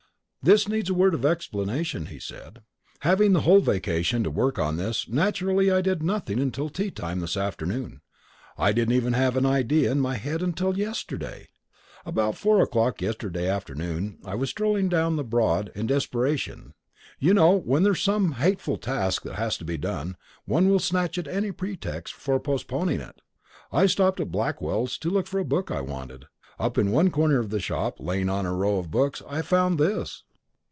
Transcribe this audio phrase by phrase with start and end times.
[0.43, 2.63] "This needs a word of explanation," he said.
[3.01, 7.19] "Having the whole vacation to work on this, naturally I did nothing until tea time
[7.19, 8.01] this afternoon.
[8.57, 11.49] I didn't even have an idea in my head until yesterday.
[12.07, 16.73] About four o'clock yesterday afternoon I was strolling down the Broad in desperation.
[17.19, 20.79] You know when there is some hateful task that has to be done, one will
[20.79, 23.21] snatch at any pretext for postponing it.
[23.71, 26.25] I stopped in at Blackwell's to look for a book I wanted.
[26.57, 29.77] Up in one corner of the shop, lying on a row of books, I found
[29.77, 30.23] this."